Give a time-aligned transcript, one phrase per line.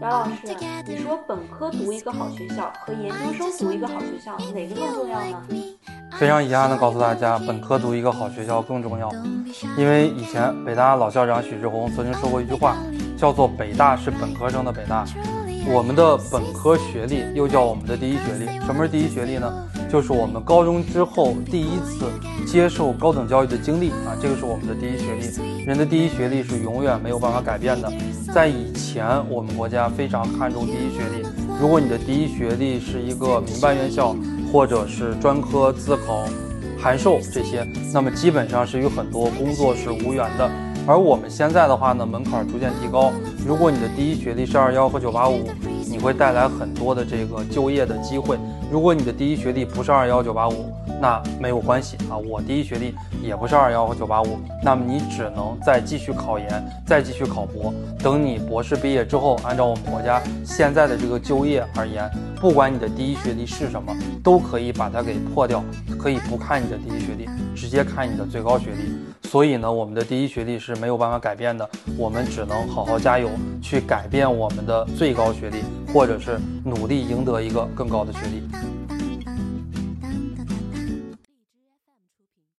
[0.00, 5.36] 姚老师，你说本科读一个好学校和研究生读一个好学校，哪个更重要呢？
[6.18, 9.10] 非常遗憾的告诉大家，本科读一个好学校更重要，
[9.76, 12.78] 因为以前北大老校长许志宏曾经说过一句话，
[13.18, 15.04] 叫做“北大是本科生的北大”。
[15.68, 18.46] 我们的本科学历又叫我们的第一学历。
[18.64, 19.68] 什么是第一学历呢？
[19.90, 22.06] 就是我们高中之后第一次
[22.46, 25.64] 接受高等教育的经历啊，这个是我们的第一学历。
[25.66, 27.92] 人的第一学历是永远没有办法改变的。
[28.32, 31.26] 在以前，我们国家非常看重第一学历。
[31.60, 34.14] 如果你的第一学历是一个民办院校，
[34.52, 36.24] 或者是专科自考、
[36.78, 40.48] 函授这些，那么基本上是与很多工作是无缘的。
[40.86, 43.12] 而我们现在的话呢，门槛逐渐提高。
[43.46, 45.50] 如果你的第一学历是二幺和九八五，
[46.00, 48.38] 会带来很多的这个就业的机会。
[48.70, 52.16] 如果你的第一学历不是二幺九八五，那没有关系啊。
[52.16, 56.48] 我第一学历也不是二幺九八五，那么你只能再继续考研，
[56.86, 57.72] 再继续考博。
[58.02, 62.08] 等你博士毕业之后，按照我们国家现在的这个就业而言，
[62.40, 65.62] 不管你的第一学历是什么，都可以把它给破掉，
[65.98, 68.94] 可以不看你的第一学历，直接看你的最高学历。
[69.28, 73.28] 所以呢，我们的第一学历是没有办法改变的，我们只能好好加油，
[73.62, 75.58] 去改变我们的最高学历，
[75.92, 78.99] 或者是努力赢得一个更高的学历。